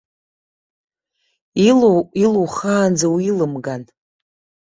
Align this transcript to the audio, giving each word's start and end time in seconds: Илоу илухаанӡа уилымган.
Илоу 1.69 1.99
илухаанӡа 2.23 3.07
уилымган. 3.13 3.81